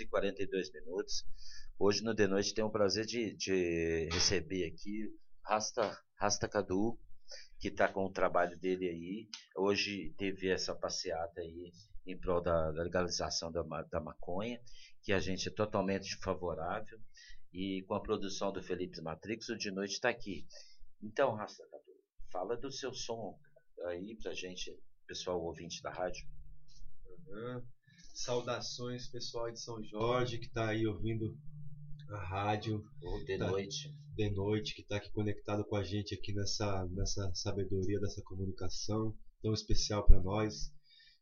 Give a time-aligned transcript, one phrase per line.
[0.00, 1.24] e 42 minutos.
[1.78, 5.08] Hoje no De Noite tenho o prazer de, de receber aqui
[5.44, 6.98] Rasta, Rasta Cadu,
[7.60, 9.28] que está com o trabalho dele aí.
[9.56, 11.72] Hoje teve essa passeata aí
[12.06, 14.60] em prol da, da legalização da, da maconha,
[15.02, 16.98] que a gente é totalmente favorável.
[17.52, 20.44] E com a produção do Felipe Matrix, o De Noite está aqui.
[21.00, 21.94] Então, Rasta Cadu,
[22.32, 23.38] fala do seu som
[23.86, 24.76] aí pra gente,
[25.06, 26.26] pessoal ouvinte da rádio.
[27.28, 27.73] Uhum.
[28.14, 31.36] Saudações, pessoal de São Jorge que está aí ouvindo
[32.08, 32.84] a rádio.
[33.02, 33.92] Ou de tá, noite.
[34.14, 39.12] De noite, que está aqui conectado com a gente aqui nessa, nessa sabedoria dessa comunicação
[39.42, 40.72] tão especial para nós.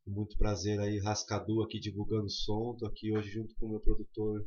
[0.07, 2.77] Muito prazer aí, Rascadu aqui divulgando som.
[2.77, 4.47] Tô aqui hoje junto com o meu produtor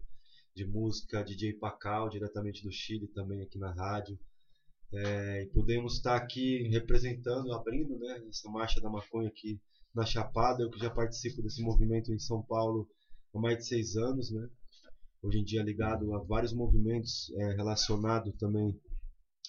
[0.53, 4.19] de música, DJ Pacal, diretamente do Chile, também aqui na rádio.
[4.93, 9.59] É, e podemos estar aqui representando, abrindo né, essa marcha da maconha aqui
[9.95, 12.87] na Chapada, eu que já participo desse movimento em São Paulo
[13.33, 14.47] há mais de seis anos, né?
[15.23, 18.77] Hoje em dia ligado a vários movimentos é, relacionados também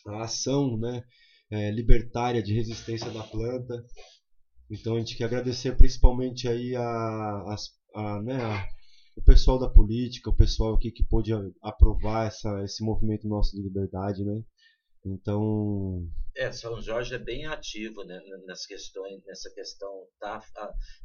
[0.07, 1.03] à ação, né?
[1.51, 3.85] É, libertária de resistência da planta.
[4.71, 7.57] Então a gente quer agradecer principalmente aí a, a,
[7.95, 8.67] a, né, a,
[9.17, 13.63] o pessoal da política, o pessoal aqui que pôde aprovar essa, esse movimento nosso de
[13.63, 14.43] liberdade, né?
[15.07, 16.11] Então.
[16.35, 20.43] É, São Jorge é bem ativo né, nessa, questões, nessa questão tá,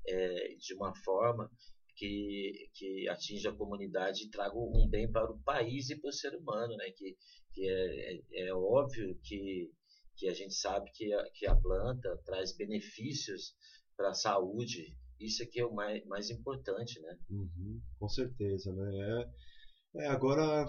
[0.07, 1.49] é, de uma forma
[1.95, 6.13] que, que atinja a comunidade e traga um bem para o país e para o
[6.13, 6.89] ser humano, né?
[6.97, 7.15] Que,
[7.53, 9.71] que é, é, é óbvio que,
[10.17, 13.53] que a gente sabe que a, que a planta traz benefícios
[13.95, 14.97] para a saúde.
[15.19, 17.17] Isso aqui é o mais, mais importante, né?
[17.29, 19.29] Uhum, com certeza, né?
[19.95, 20.65] É, é, agora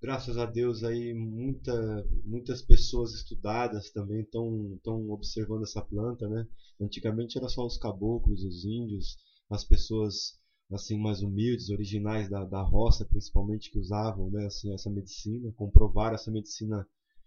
[0.00, 6.46] graças a Deus aí muita, muitas pessoas estudadas também estão observando essa planta, né?
[6.80, 9.16] Antigamente era só os caboclos, os índios,
[9.50, 10.38] as pessoas
[10.70, 16.14] assim mais humildes, originais da, da roça, principalmente que usavam, né, assim, essa medicina, comprovaram
[16.14, 16.86] essa medicina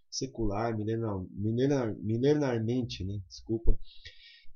[0.10, 3.20] secular, milenar, milenar, milenarmente, né?
[3.28, 3.78] Desculpa.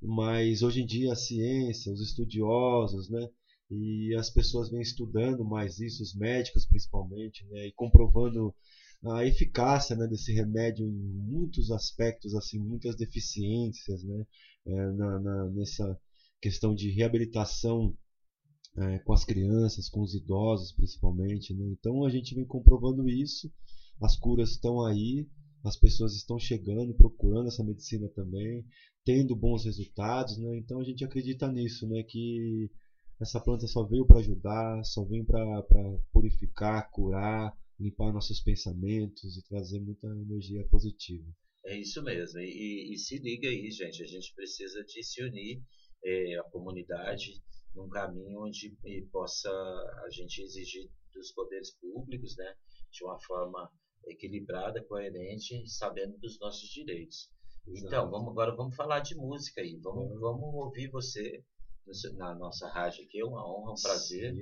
[0.01, 3.27] Mas hoje em dia a ciência, os estudiosos, né,
[3.69, 8.53] e as pessoas vêm estudando mais isso, os médicos principalmente, né, e comprovando
[9.03, 14.25] a eficácia né, desse remédio em muitos aspectos, assim, muitas deficiências, né,
[14.65, 15.99] é, na, na, nessa
[16.41, 17.95] questão de reabilitação
[18.77, 21.53] é, com as crianças, com os idosos principalmente.
[21.53, 21.65] Né?
[21.71, 23.51] Então a gente vem comprovando isso,
[24.01, 25.27] as curas estão aí,
[25.63, 28.65] as pessoas estão chegando, procurando essa medicina também,
[29.03, 30.57] tendo bons resultados, né?
[30.57, 32.03] então a gente acredita nisso, né?
[32.03, 32.69] que
[33.19, 35.63] essa planta só veio para ajudar, só veio para
[36.11, 41.25] purificar, curar, limpar nossos pensamentos e trazer muita energia positiva.
[41.65, 42.39] É isso mesmo.
[42.39, 44.03] E, e, se liga aí, gente.
[44.03, 45.61] A gente precisa de se unir
[46.03, 47.41] é, a comunidade
[47.73, 48.77] num caminho onde
[49.11, 52.53] possa a gente exigir dos poderes públicos, né,
[52.91, 53.69] de uma forma
[54.05, 57.29] equilibrada, coerente, sabendo dos nossos direitos.
[57.67, 57.87] Exato.
[57.87, 59.77] Então, vamos agora vamos falar de música aí.
[59.81, 61.43] Vamos, vamos ouvir você
[62.15, 63.19] na nossa rádio aqui.
[63.19, 64.33] É uma honra, um prazer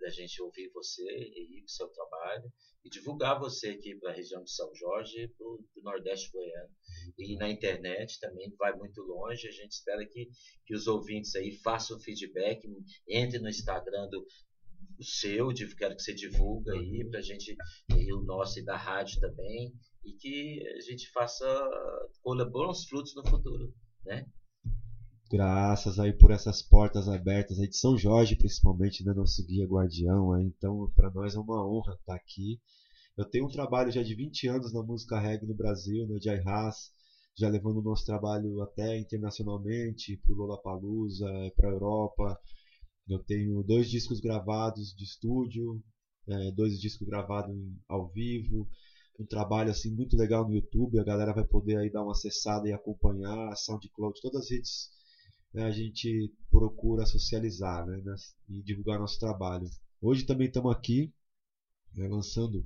[0.00, 2.50] da, gente ouvir você e o seu trabalho
[2.84, 6.70] e divulgar você aqui para a região de São Jorge e para o Nordeste Goiano.
[7.18, 9.48] E na internet também vai muito longe.
[9.48, 10.28] A gente espera que,
[10.66, 12.66] que os ouvintes aí façam feedback,
[13.08, 14.24] entre no Instagram do,
[14.98, 17.56] o seu, quero que você divulga aí para a gente,
[17.96, 19.72] e o nosso e da rádio também,
[20.04, 21.46] e que a gente faça,
[22.20, 23.72] colha bons frutos no futuro,
[24.04, 24.26] né?
[25.30, 30.32] Graças aí por essas portas abertas aí de São Jorge, principalmente, né, nosso guia guardião.
[30.32, 30.44] Aí.
[30.44, 32.60] Então, para nós é uma honra estar aqui.
[33.16, 36.40] Eu tenho um trabalho já de 20 anos na música reggae no Brasil, no Jai
[36.46, 36.92] Haas,
[37.36, 42.40] já levando o nosso trabalho até internacionalmente, para o Lollapalooza, para a Europa.
[43.08, 45.82] Eu tenho dois discos gravados de estúdio,
[46.26, 47.56] é, dois discos gravados
[47.88, 48.68] ao vivo,
[49.18, 50.98] um trabalho assim muito legal no YouTube.
[50.98, 54.97] A galera vai poder aí dar uma acessada e acompanhar a SoundCloud, todas as redes
[55.52, 58.02] né, a gente procura socializar né,
[58.48, 59.68] e divulgar nosso trabalho.
[60.00, 61.12] Hoje também estamos aqui
[61.94, 62.64] né, lançando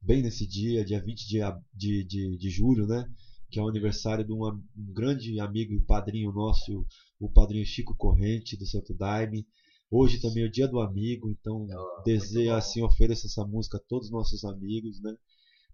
[0.00, 1.38] bem nesse dia, dia 20 de,
[1.74, 3.08] de, de, de julho, né,
[3.50, 4.62] que é o aniversário de um, um,
[4.92, 6.84] grande amigo e padrinho nosso,
[7.20, 9.46] o padrinho Chico Corrente, do Santo Daime.
[9.90, 13.80] Hoje também é o dia do amigo, então oh, desejo assim ofereço essa música a
[13.80, 15.14] todos os nossos amigos, né?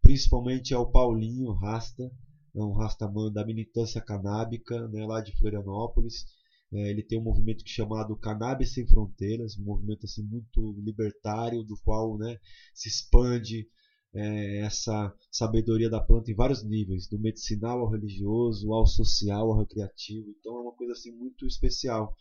[0.02, 2.10] principalmente ao Paulinho Rasta,
[2.54, 6.24] é um rastaman da militância canábica, né, lá de Florianópolis,
[6.72, 11.76] é, ele tem um movimento chamado Cannabis Sem Fronteiras, um movimento assim muito libertário, do
[11.82, 12.38] qual né,
[12.74, 13.68] se expande
[14.14, 19.58] é, essa sabedoria da planta em vários níveis, do medicinal ao religioso, ao social, ao
[19.58, 20.28] recreativo.
[20.38, 22.14] Então é uma coisa assim muito especial.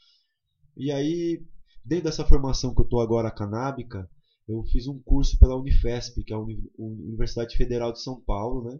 [0.76, 1.46] E aí
[1.88, 4.10] dentro dessa formação que eu estou agora canábica,
[4.48, 6.46] eu fiz um curso pela Unifesp, que é a
[6.78, 8.80] Universidade Federal de São Paulo, né?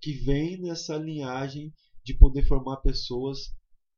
[0.00, 1.72] que vem nessa linhagem
[2.02, 3.54] de poder formar pessoas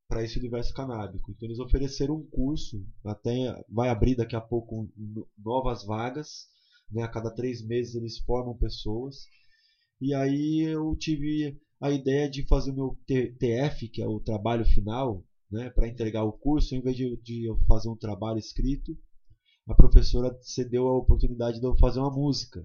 [0.08, 1.31] para esse universo canábico.
[1.31, 4.88] Então eles ofereceram um curso, até vai abrir daqui a pouco
[5.37, 6.46] novas vagas,
[6.90, 7.02] né?
[7.02, 9.26] a cada três meses eles formam pessoas.
[10.00, 14.64] E aí eu tive a ideia de fazer o meu TF, que é o trabalho
[14.64, 15.69] final, né?
[15.70, 18.96] para entregar o curso, em vez de, de eu fazer um trabalho escrito,
[19.69, 22.64] a professora cedeu a oportunidade de eu fazer uma música.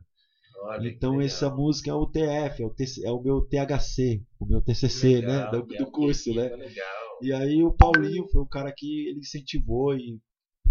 [0.62, 4.46] Olha, então essa música é o TF, é o, TC, é o meu THC, o
[4.46, 6.56] meu TCC, né, legal, né, do, do curso, né.
[6.56, 6.93] Legal.
[7.24, 10.20] E aí o Paulinho foi o cara que ele incentivou e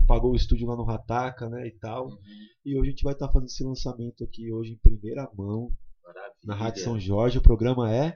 [0.06, 2.08] pagou o estúdio lá no Rataca, né, e tal.
[2.08, 2.18] Uhum.
[2.62, 5.70] E hoje a gente vai estar tá fazendo esse lançamento aqui hoje em primeira mão
[6.04, 6.34] Maravilha.
[6.44, 7.38] na Rádio São Jorge.
[7.38, 8.14] O programa é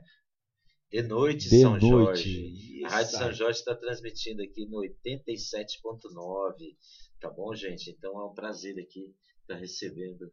[0.91, 1.88] de noite, de São noite.
[1.88, 2.85] Jorge.
[2.85, 6.77] A Rádio São Jorge está transmitindo aqui no 87.9.
[7.19, 7.91] Tá bom, gente?
[7.91, 10.31] Então é um prazer aqui estar tá recebendo.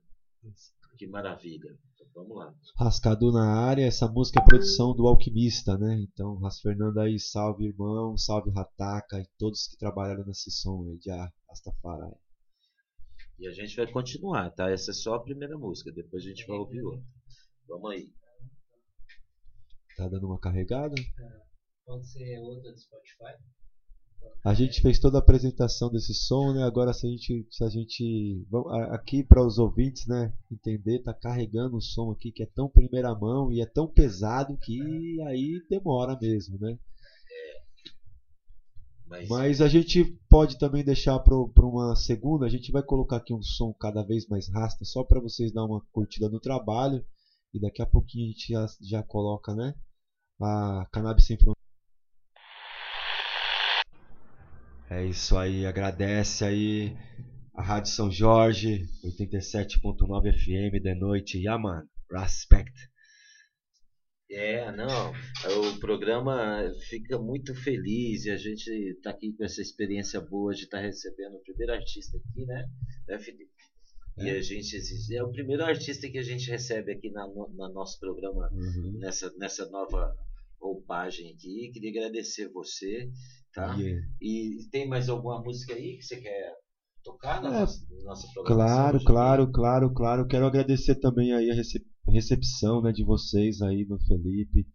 [0.97, 1.77] Que maravilha.
[1.93, 2.53] Então, vamos lá.
[2.77, 5.99] Rascadu na área, essa música é produção do Alquimista, né?
[6.01, 10.97] Então, Ras Fernando aí, salve irmão, salve Rataca e todos que trabalharam nesse som aí
[10.99, 11.09] de
[11.49, 12.15] Rastafari.
[13.39, 14.69] E a gente vai continuar, tá?
[14.69, 17.03] Essa é só a primeira música, depois a gente vai ouvir outra.
[17.67, 18.11] Vamos aí.
[19.97, 20.95] Tá dando uma carregada?
[20.99, 21.41] É,
[21.85, 23.33] pode ser outra do Spotify.
[24.43, 26.63] A gente fez toda a apresentação desse som, né?
[26.63, 28.45] Agora se a gente, se a gente
[28.91, 33.15] aqui para os ouvintes, né, entender, tá carregando um som aqui que é tão primeira
[33.15, 36.77] mão e é tão pesado que aí demora mesmo, né?
[39.07, 42.45] Mas, Mas a gente pode também deixar para uma segunda.
[42.45, 45.65] A gente vai colocar aqui um som cada vez mais rasta, só para vocês dar
[45.65, 47.05] uma curtida no trabalho.
[47.53, 49.75] E daqui a pouquinho a gente já, já coloca, né?
[50.41, 51.62] A Cannabis Sem Fronteiras.
[54.95, 56.95] É isso aí, agradece aí
[57.55, 61.41] a Rádio São Jorge, 87.9 FM de noite.
[61.41, 62.71] Yaman, respect.
[64.29, 70.21] É, não, o programa fica muito feliz e a gente está aqui com essa experiência
[70.21, 72.69] boa de estar tá recebendo o primeiro artista aqui, né,
[73.07, 73.51] né Felipe?
[74.19, 74.25] É.
[74.25, 74.77] E a gente
[75.15, 78.99] é o primeiro artista que a gente recebe aqui na, no nosso programa uhum.
[78.99, 80.15] nessa, nessa nova
[80.61, 81.71] roupagem aqui.
[81.73, 83.09] Queria agradecer você,
[83.53, 83.75] tá?
[83.75, 84.05] Yeah.
[84.21, 86.53] E tem mais alguma música aí que você quer
[87.03, 90.27] tocar na é, nossa, nossa Claro, claro, claro, claro.
[90.27, 94.65] Quero agradecer também aí a recepção né, de vocês aí no Felipe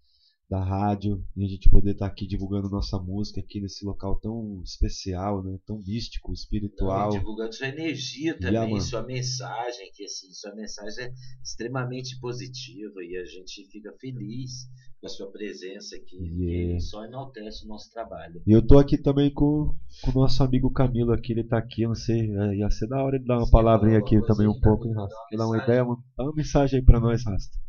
[0.49, 4.63] da rádio e a gente poder estar aqui divulgando nossa música aqui nesse local tão
[4.65, 5.59] especial, né?
[5.67, 7.11] Tão místico, espiritual.
[7.11, 11.13] Não, divulgando sua energia também, sua mensagem, que assim, sua mensagem é
[11.43, 14.67] extremamente positiva e a gente fica feliz
[15.01, 16.81] com a sua presença aqui, yeah.
[16.81, 18.43] só enaltece o nosso trabalho.
[18.45, 19.73] E eu tô aqui também com,
[20.03, 23.03] com o nosso amigo Camilo aqui, ele tá aqui, não sei, é, ia ser da
[23.03, 25.17] hora ele dar uma Sim, palavrinha aqui também um pouco, hein, Rasta?
[25.37, 27.68] Dar uma ideia, uma, dá uma mensagem aí pra nós, Rasta.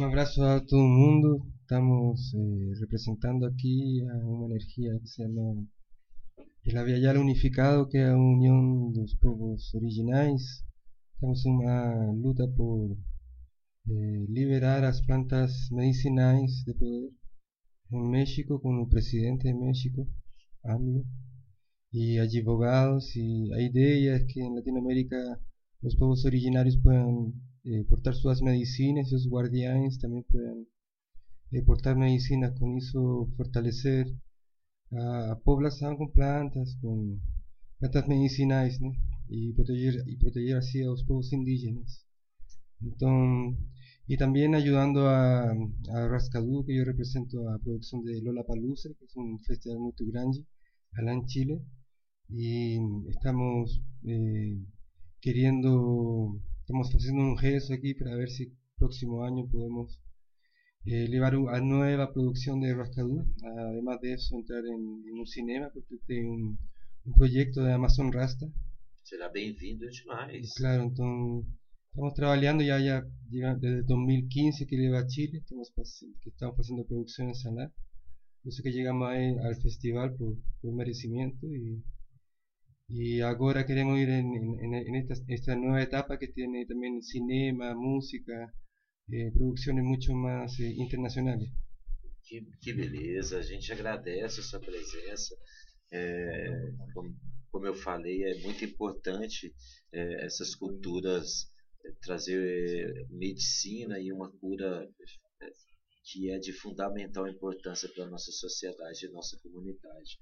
[0.00, 1.46] Un abrazo a todo el mundo.
[1.60, 5.62] Estamos eh, representando aquí a una energía que se llama
[6.62, 10.64] el Aviala Unificado, que es la unión dos povos originais.
[11.12, 12.92] Estamos en una luta por
[13.90, 17.10] eh, liberar las plantas medicinais de poder
[17.90, 20.08] en México con el presidente de México,
[20.62, 21.04] AMLO,
[21.90, 23.14] y advogados.
[23.16, 25.18] Y la idea es que en Latinoamérica
[25.82, 30.66] los pueblos originarios puedan eh, portar sus medicinas y los guardianes también puedan
[31.52, 34.06] eh, portar medicinas, con eso fortalecer
[34.92, 37.20] a, población con plantas, con
[37.78, 38.80] plantas medicinales,
[39.28, 42.04] y proteger y proteger así a los pueblos indígenas.
[42.80, 43.58] Entonces,
[44.06, 49.04] y también ayudando a, a Rascadú, que yo represento a producción de Lola Palusa, que
[49.04, 50.44] es un festival muy grande,
[50.92, 51.60] acá en Chile,
[52.28, 54.58] y estamos eh,
[55.20, 56.40] queriendo
[56.70, 60.00] Estamos haciendo un gesto aquí para ver si próximo año podemos
[60.84, 63.26] eh, llevar a nueva producción de Rascadú.
[63.42, 66.58] Además de eso, entrar en, un cinema, porque tengo un,
[67.16, 68.46] proyecto de Amazon Rasta.
[69.02, 70.54] Será bem-vindo demais.
[70.54, 71.52] Claro, entonces
[71.90, 73.04] estamos trabajando ya, ya
[73.56, 75.72] desde 2015 que lleva a Chile, estamos,
[76.22, 77.72] que estamos haciendo producciones allá.
[78.44, 81.82] Por eso que llegamos al festival por, por merecimiento y
[82.92, 88.52] y ahora queremos ir en, en, esta, esta, etapa que tiene también cinema, música,
[89.12, 89.30] eh,
[89.82, 91.48] muito mais eh, internacionais.
[92.24, 95.34] Que, que, beleza, a gente agradece a sua presença.
[95.92, 97.16] É, como,
[97.50, 99.52] como, eu falei, é muito importante
[99.92, 101.50] é, essas culturas
[101.84, 104.88] é, trazer medicina e uma cura
[106.02, 110.18] que é de fundamental importância para a nossa sociedade e nossa comunidade.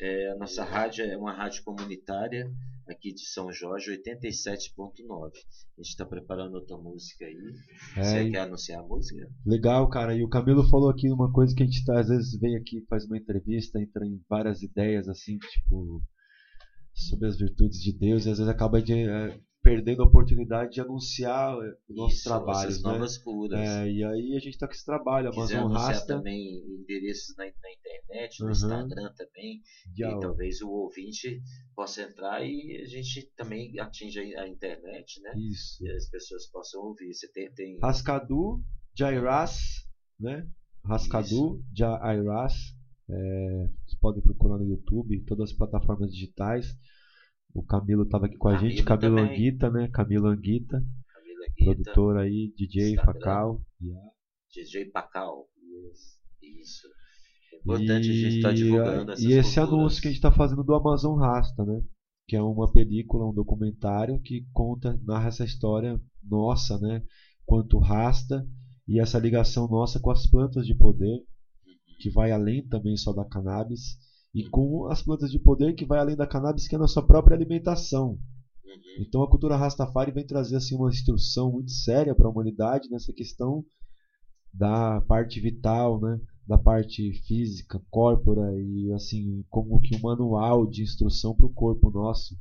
[0.00, 2.50] É, a nossa rádio é uma rádio comunitária
[2.88, 5.30] aqui de São Jorge, 87.9.
[5.30, 7.54] A gente está preparando outra música aí.
[7.96, 9.26] É, Você e- quer anunciar a música?
[9.46, 10.14] Legal, cara.
[10.14, 12.84] E o Camilo falou aqui uma coisa que a gente tá, às vezes vem aqui,
[12.88, 16.02] faz uma entrevista, entra em várias ideias, assim, tipo,
[16.94, 20.80] sobre as virtudes de Deus, e às vezes acaba de, é, perdendo a oportunidade de
[20.80, 22.92] anunciar é, os nossos Isso, trabalhos, essas né?
[22.92, 23.60] novas curas.
[23.60, 27.44] É, e aí a gente tá com esse trabalho, Amazon anunciar Rasta, também endereços na,
[27.44, 28.52] na internet, no Uhum.
[28.52, 29.60] Instagram também,
[29.96, 31.40] e a- e talvez o ouvinte
[31.76, 35.32] possa entrar e a gente também atinja a internet, né?
[35.36, 35.84] isso.
[35.84, 37.14] E as pessoas possam ouvir.
[37.14, 38.60] Você tem, tem Rascadu,
[38.94, 39.56] Jairas,
[40.18, 40.46] né?
[40.84, 42.54] Rascadu, Jairas.
[43.08, 46.66] É, vocês podem procurar no YouTube, todas as plataformas digitais.
[47.54, 49.34] O Camilo estava aqui com a gente, Camilo Camilo também.
[49.34, 49.88] Anguita, né?
[49.88, 53.12] Camilo Anguita, Camila Guita, produtor aí, DJ, Instagram.
[53.12, 53.62] Facal.
[53.80, 54.10] Yeah.
[54.54, 55.48] DJ Pacal.
[56.42, 56.86] Isso.
[57.52, 59.80] É importante a gente estar E, divulgando essas e esse culturas.
[59.80, 61.82] anúncio que a gente está fazendo do Amazon Rasta, né?
[62.26, 67.04] Que é uma película, um documentário que conta, narra essa história nossa, né?
[67.44, 68.46] Quanto Rasta
[68.88, 71.22] e essa ligação nossa com as plantas de poder,
[72.00, 73.96] que vai além também só da cannabis,
[74.34, 77.02] e com as plantas de poder que vai além da cannabis, que é a nossa
[77.02, 78.18] própria alimentação.
[78.64, 79.02] Uhum.
[79.06, 83.12] Então a cultura Rastafari vem trazer assim uma instrução muito séria para a humanidade nessa
[83.12, 83.64] questão
[84.52, 86.18] da parte vital, né?
[86.46, 91.90] Da parte física, corpora e assim como que um manual de instrução para o corpo
[91.90, 92.36] nosso,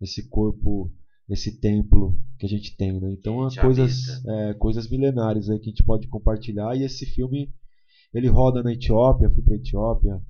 [0.00, 0.92] esse corpo,
[1.28, 3.12] esse templo que a gente tem, né?
[3.12, 7.06] Então as gente coisas, é, coisas milenares aí que a gente pode compartilhar e esse
[7.06, 7.52] filme
[8.12, 10.20] ele roda na Etiópia, fui para Etiópia,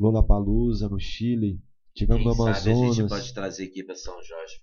[0.00, 1.60] Lollapalooza no Chile,
[1.94, 3.10] tivemos Quem no sabe a gente Amazonas.
[3.10, 4.60] pode trazer aqui para São Jorge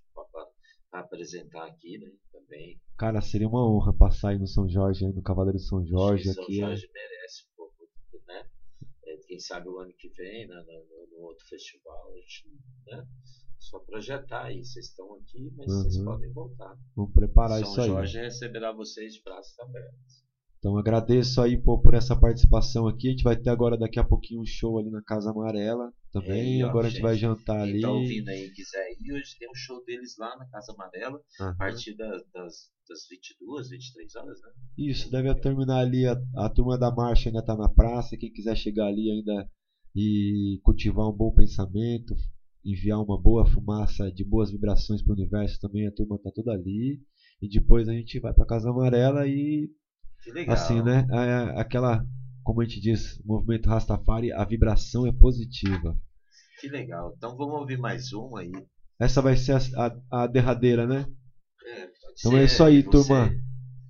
[0.91, 2.11] para apresentar aqui, né?
[2.31, 2.79] Também.
[2.97, 6.33] Cara, seria uma honra passar aí no São Jorge, aí no Cavaleiro de São Jorge.
[6.33, 7.87] São aqui, é- Jorge merece um pouco,
[8.27, 8.45] né?
[9.05, 12.49] É, Quem sabe o ano que vem, né, no, no outro festival, a gente,
[12.87, 13.07] né?
[13.57, 14.65] Só projetar aí.
[14.65, 16.05] Vocês estão aqui, mas vocês Uhum.
[16.05, 16.75] podem voltar.
[16.95, 17.87] Vamos preparar São isso aí.
[17.87, 20.25] Jorge receberá vocês de braços abertos.
[20.61, 23.07] Então agradeço aí pô, por essa participação aqui.
[23.07, 26.63] A gente vai ter agora daqui a pouquinho um show ali na Casa Amarela também.
[26.63, 27.81] Ó, agora a gente gente, vai jantar Quem ali.
[27.81, 31.43] tá ouvindo aí quiser ir, hoje tem um show deles lá na Casa Amarela, a
[31.45, 31.57] Aham.
[31.57, 34.49] partir da- das, das 22, 23 horas, né?
[34.77, 36.05] Isso, deve terminar ali.
[36.05, 38.15] A, a turma da marcha ainda está na praça.
[38.15, 39.49] Quem quiser chegar ali ainda
[39.95, 42.15] e cultivar um bom pensamento,
[42.63, 46.51] enviar uma boa fumaça de boas vibrações para o universo também, a turma está toda
[46.53, 46.99] ali.
[47.41, 49.69] E depois a gente vai para Casa Amarela e.
[50.47, 51.05] assim, né?
[51.11, 52.05] é Aquela,
[52.43, 55.97] como a gente diz, movimento Rastafari, a vibração é positiva.
[56.59, 57.13] Que legal.
[57.17, 58.51] Então vamos ouvir mais um aí.
[58.99, 59.59] Essa vai ser a,
[60.11, 61.05] a- a derradeira, né?
[61.65, 63.31] É, pode Então ser, é isso aí, você- turma.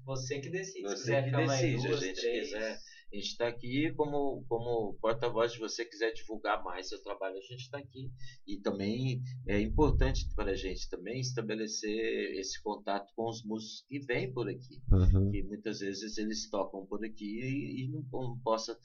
[0.06, 0.90] Você que decide.
[0.90, 2.44] Se Você que decide, duas, a gente três.
[2.46, 2.78] quiser.
[3.12, 7.42] A gente está aqui como, como porta-voz, se você quiser divulgar mais seu trabalho, a
[7.42, 8.10] gente está aqui.
[8.48, 14.00] E também é importante para a gente também estabelecer esse contato com os músicos que
[14.00, 14.82] vêm por aqui.
[14.92, 15.30] Aham.
[15.30, 18.78] que muitas vezes eles tocam por aqui e, e não, não possa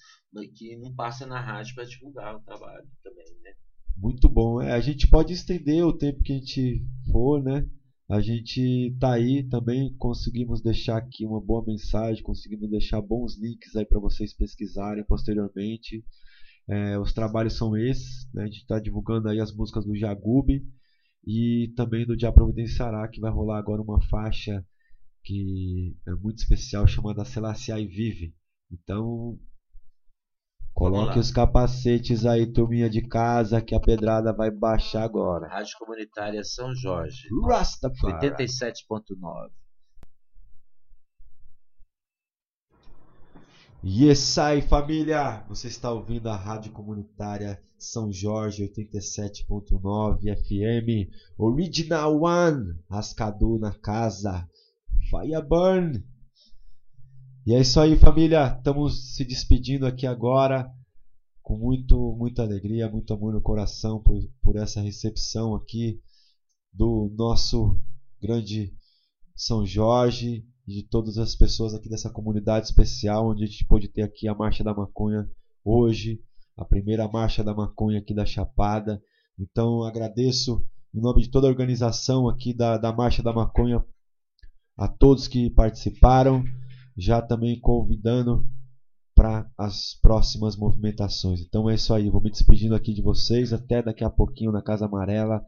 [0.55, 3.55] que não passa na rádio para divulgar o trabalho também, né?
[3.97, 4.61] Muito bom.
[4.61, 7.67] É, a gente pode estender o tempo que a gente for, né?
[8.09, 13.75] A gente tá aí também, conseguimos deixar aqui uma boa mensagem, conseguimos deixar bons links
[13.75, 16.05] aí para vocês pesquisarem posteriormente.
[16.69, 18.45] É, os trabalhos são esses, né?
[18.45, 20.65] A gente está divulgando aí as músicas do Jagube
[21.27, 24.65] e também do Dia Providenciará, que vai rolar agora uma faixa
[25.25, 28.33] que é muito especial chamada Selassie Vive.
[28.71, 29.37] Então,
[30.77, 35.49] Coloque os capacetes aí, turminha de casa, que a pedrada vai baixar agora.
[35.49, 38.31] Rádio Comunitária São Jorge, Rastafari.
[38.31, 39.51] 87.9.
[43.83, 45.43] Yes, aí família!
[45.49, 54.47] Você está ouvindo a Rádio Comunitária São Jorge 87.9 FM, Original One, Rascadu na casa,
[55.09, 56.05] Fire Burn.
[57.47, 58.57] E é isso aí, família.
[58.59, 60.69] Estamos se despedindo aqui agora
[61.41, 66.01] com muito, muita alegria, muito amor no coração por, por essa recepção aqui
[66.73, 67.81] do nosso
[68.21, 68.75] grande
[69.37, 73.87] São Jorge e de todas as pessoas aqui dessa comunidade especial, onde a gente pôde
[73.87, 75.31] ter aqui a Marcha da Maconha
[75.65, 76.21] hoje,
[76.57, 79.01] a primeira Marcha da Maconha aqui da Chapada.
[79.39, 83.85] Então agradeço em nome de toda a organização aqui da, da Marcha da Maconha
[84.77, 86.45] a todos que participaram,
[86.97, 88.47] já também convidando
[89.15, 91.41] para as próximas movimentações.
[91.41, 94.63] Então é isso aí, vou me despedindo aqui de vocês, até daqui a pouquinho na
[94.63, 95.45] Casa Amarela.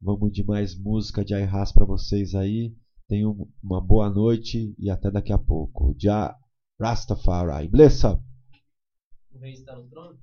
[0.00, 2.76] Vamos de mais música de Airras para vocês aí.
[3.08, 5.94] Tenham uma boa noite e até daqui a pouco.
[5.98, 6.36] Já
[6.80, 7.68] Rastafari.
[7.68, 8.22] Bless up.
[9.32, 10.18] O rei está no trono?